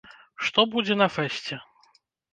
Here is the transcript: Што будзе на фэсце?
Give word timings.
Што 0.45 0.65
будзе 0.71 0.97
на 1.03 1.07
фэсце? 1.15 1.59